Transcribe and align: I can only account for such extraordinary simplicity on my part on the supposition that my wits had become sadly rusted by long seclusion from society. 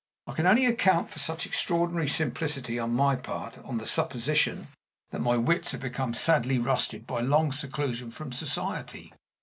I 0.25 0.31
can 0.31 0.47
only 0.47 0.65
account 0.65 1.11
for 1.11 1.19
such 1.19 1.45
extraordinary 1.45 2.07
simplicity 2.09 2.79
on 2.79 2.91
my 2.91 3.15
part 3.15 3.59
on 3.59 3.77
the 3.77 3.85
supposition 3.85 4.69
that 5.11 5.21
my 5.21 5.37
wits 5.37 5.73
had 5.73 5.81
become 5.81 6.15
sadly 6.15 6.57
rusted 6.57 7.05
by 7.05 7.21
long 7.21 7.51
seclusion 7.51 8.09
from 8.09 8.31
society. 8.31 9.13